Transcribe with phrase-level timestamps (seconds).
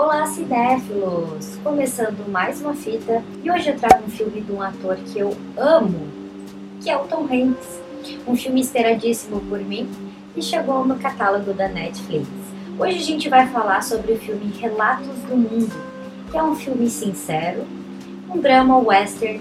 [0.00, 1.56] Olá, cinéfilos!
[1.64, 5.36] Começando mais uma fita e hoje eu trago um filme de um ator que eu
[5.56, 6.06] amo,
[6.80, 7.80] que é o Tom Hanks.
[8.24, 9.90] Um filme esperadíssimo por mim
[10.36, 12.28] e chegou no catálogo da Netflix.
[12.78, 15.74] Hoje a gente vai falar sobre o filme Relatos do Mundo,
[16.30, 17.66] que é um filme sincero,
[18.32, 19.40] um drama western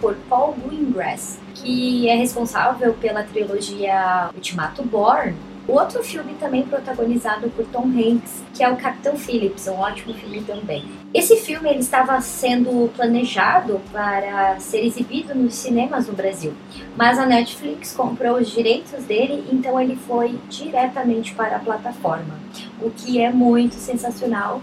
[0.00, 5.34] por Paul Greengrass, que é responsável pela trilogia Ultimato Born.
[5.66, 10.42] Outro filme também protagonizado por Tom Hanks, que é o Capitão Phillips, um ótimo filme
[10.42, 10.82] também.
[11.12, 16.54] Esse filme ele estava sendo planejado para ser exibido nos cinemas no Brasil,
[16.96, 22.38] mas a Netflix comprou os direitos dele, então ele foi diretamente para a plataforma,
[22.80, 24.62] o que é muito sensacional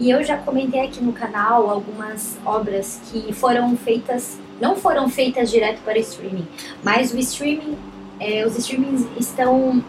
[0.00, 5.50] e eu já comentei aqui no canal algumas obras que foram feitas, não foram feitas
[5.50, 6.46] direto para streaming,
[6.82, 7.76] mas o streaming,
[8.18, 9.82] é, os streamings estão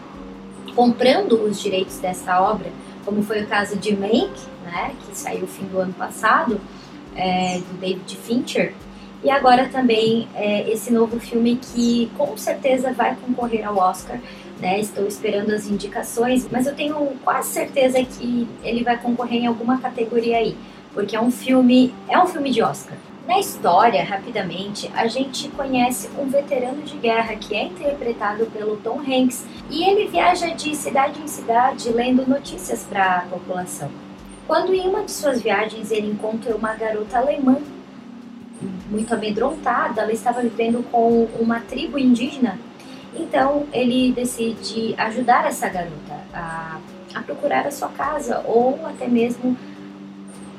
[0.74, 2.70] comprando os direitos dessa obra,
[3.04, 6.60] como foi o caso de Make, né, que saiu fim do ano passado,
[7.14, 8.74] é, do David Fincher,
[9.22, 14.18] e agora também é, esse novo filme que com certeza vai concorrer ao Oscar,
[14.58, 14.80] né?
[14.80, 19.78] Estou esperando as indicações, mas eu tenho quase certeza que ele vai concorrer em alguma
[19.78, 20.56] categoria aí,
[20.92, 22.96] porque é um filme, é um filme de Oscar.
[23.26, 29.00] Na história, rapidamente, a gente conhece um veterano de guerra que é interpretado pelo Tom
[29.00, 33.90] Hanks e ele viaja de cidade em cidade lendo notícias para a população.
[34.46, 37.58] Quando em uma de suas viagens ele encontra uma garota alemã
[38.90, 42.58] muito amedrontada, ela estava vivendo com uma tribo indígena
[43.14, 46.78] então ele decide ajudar essa garota a,
[47.14, 49.56] a procurar a sua casa ou até mesmo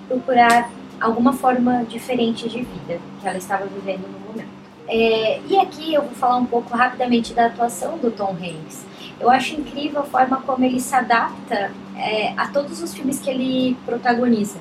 [0.07, 0.69] procurar
[1.03, 4.49] alguma forma diferente de vida que ela estava vivendo no momento.
[4.87, 8.85] É, e aqui eu vou falar um pouco rapidamente da atuação do Tom Hanks.
[9.19, 13.29] Eu acho incrível a forma como ele se adapta é, a todos os filmes que
[13.29, 14.57] ele protagoniza.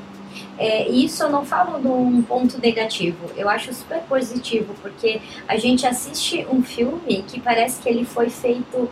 [0.58, 5.56] É, isso eu não falo de um ponto negativo, eu acho super positivo, porque a
[5.56, 8.88] gente assiste um filme que parece que ele foi feito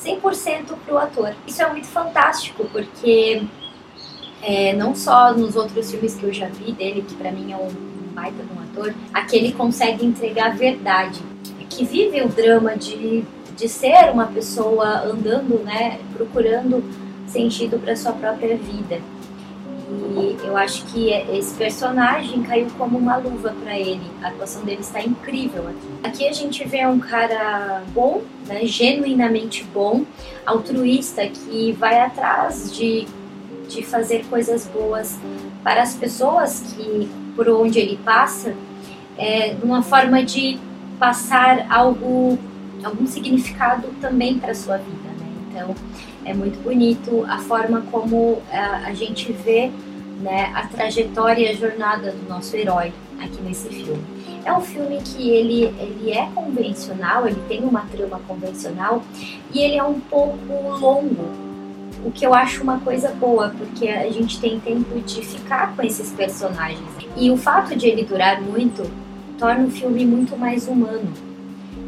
[0.00, 1.34] 100% para o ator.
[1.46, 3.42] Isso é muito fantástico, porque
[4.44, 7.56] é, não só nos outros filmes que eu já vi dele, que para mim é
[7.56, 7.68] um
[8.14, 11.20] baita de um ator, aqui ele consegue entregar a verdade,
[11.70, 13.24] que vive o drama de,
[13.56, 16.84] de ser uma pessoa andando, né, procurando
[17.26, 19.00] sentido para sua própria vida.
[20.16, 24.02] E eu acho que esse personagem caiu como uma luva para ele.
[24.22, 25.88] A atuação dele está incrível aqui.
[26.02, 30.04] Aqui a gente vê um cara bom, né, genuinamente bom,
[30.46, 33.06] altruísta, que vai atrás de,
[33.68, 35.18] de fazer coisas boas
[35.62, 38.54] para as pessoas que por onde ele passa,
[39.18, 40.58] é, uma forma de
[40.98, 42.38] passar algo,
[42.82, 45.08] algum significado também para a sua vida.
[45.18, 45.26] Né?
[45.48, 45.74] Então
[46.24, 49.70] é muito bonito a forma como a, a gente vê
[50.20, 54.02] né, a trajetória e a jornada do nosso herói aqui nesse filme.
[54.44, 59.02] É um filme que ele, ele é convencional, ele tem uma trama convencional
[59.52, 61.30] e ele é um pouco longo,
[62.04, 65.82] o que eu acho uma coisa boa, porque a gente tem tempo de ficar com
[65.82, 66.88] esses personagens.
[67.16, 68.88] E o fato de ele durar muito
[69.38, 71.10] torna o filme muito mais humano.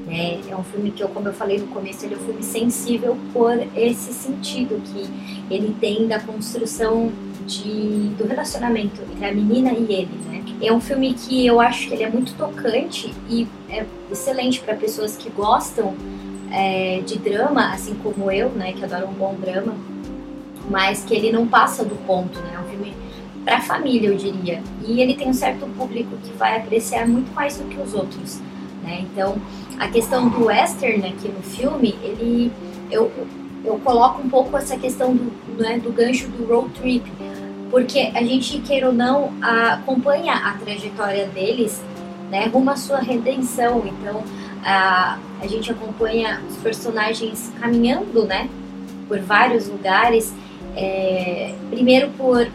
[0.06, 0.40] Né?
[0.48, 3.16] É um filme que, eu, como eu falei no começo, ele é um filme sensível
[3.32, 7.12] por esse sentido que ele tem da construção
[7.46, 10.42] de, do relacionamento entre a menina e ele, né?
[10.60, 14.74] É um filme que eu acho que ele é muito tocante e é excelente para
[14.74, 15.94] pessoas que gostam
[16.50, 18.72] é, de drama, assim como eu, né?
[18.72, 19.74] Que adoram um bom drama,
[20.70, 22.52] mas que ele não passa do ponto, né?
[22.54, 22.94] É um filme
[23.44, 24.62] para família, eu diria.
[24.86, 28.40] E ele tem um certo público que vai apreciar muito mais do que os outros,
[28.82, 29.00] né?
[29.02, 29.36] Então,
[29.78, 32.52] a questão do western aqui no filme, ele
[32.90, 33.10] eu,
[33.64, 37.10] eu coloco um pouco essa questão do, né, do gancho do road trip,
[37.70, 41.82] porque a gente, queira ou não, acompanha a trajetória deles
[42.30, 43.82] né, rumo à sua redenção.
[43.84, 44.22] Então,
[44.64, 48.48] a, a gente acompanha os personagens caminhando né,
[49.08, 50.32] por vários lugares.
[50.76, 52.46] É, primeiro por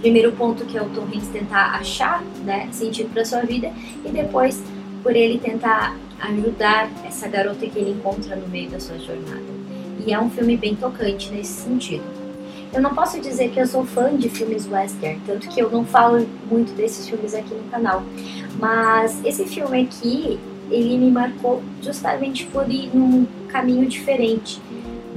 [0.00, 3.70] primeiro ponto que é o Tom Hanks tentar achar né, sentido para sua vida
[4.04, 4.60] e depois
[5.02, 9.42] por ele tentar ajudar essa garota que ele encontra no meio da sua jornada.
[10.06, 12.04] E é um filme bem tocante nesse sentido.
[12.72, 15.84] Eu não posso dizer que eu sou fã de filmes western, tanto que eu não
[15.84, 18.02] falo muito desses filmes aqui no canal.
[18.58, 20.38] Mas esse filme aqui,
[20.70, 24.60] ele me marcou justamente por ir num caminho diferente.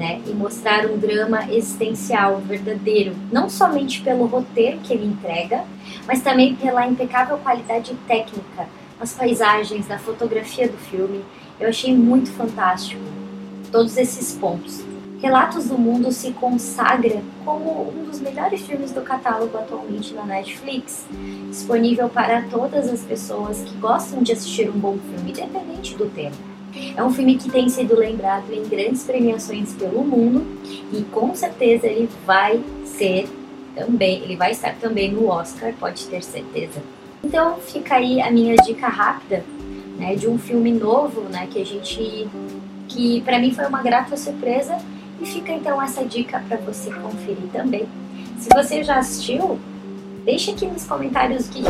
[0.03, 5.63] Né, e mostrar um drama existencial verdadeiro, não somente pelo roteiro que ele entrega,
[6.05, 8.67] mas também pela impecável qualidade técnica,
[8.99, 11.23] as paisagens, da fotografia do filme.
[11.57, 13.01] Eu achei muito fantástico
[13.71, 14.83] todos esses pontos.
[15.21, 21.05] Relatos do Mundo se consagra como um dos melhores filmes do catálogo atualmente na Netflix,
[21.47, 26.52] disponível para todas as pessoas que gostam de assistir um bom filme, independente do tema.
[26.95, 30.45] É um filme que tem sido lembrado em grandes premiações pelo mundo
[30.91, 33.29] e com certeza ele vai ser
[33.75, 36.81] também, ele vai estar também no Oscar, pode ter certeza.
[37.23, 39.43] Então fica aí a minha dica rápida,
[39.97, 42.27] né, de um filme novo, né, que a gente
[42.87, 44.77] que para mim foi uma grata surpresa
[45.21, 47.87] e fica então essa dica para você conferir também.
[48.39, 49.59] Se você já assistiu,
[50.25, 51.61] deixe aqui nos comentários o que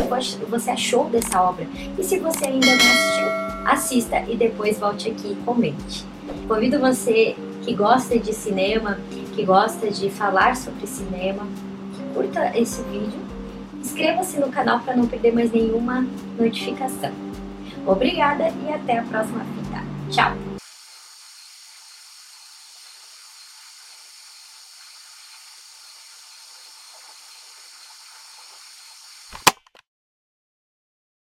[0.48, 1.66] você achou dessa obra.
[1.98, 6.04] E se você ainda não assistiu, assista e depois volte aqui e comente.
[6.48, 8.98] Convido você que gosta de cinema,
[9.34, 11.46] que gosta de falar sobre cinema,
[11.94, 13.20] que curta esse vídeo,
[13.80, 16.06] inscreva-se no canal para não perder mais nenhuma
[16.38, 17.12] notificação.
[17.86, 19.82] Obrigada e até a próxima fita.
[20.10, 20.53] Tchau!